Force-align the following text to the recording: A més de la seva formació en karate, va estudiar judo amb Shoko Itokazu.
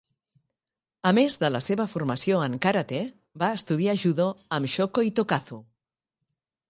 A 1.09 1.11
més 1.17 1.35
de 1.43 1.51
la 1.51 1.61
seva 1.67 1.85
formació 1.91 2.39
en 2.45 2.57
karate, 2.67 3.03
va 3.43 3.51
estudiar 3.61 3.97
judo 4.05 4.27
amb 4.59 4.75
Shoko 4.77 5.05
Itokazu. 5.13 5.61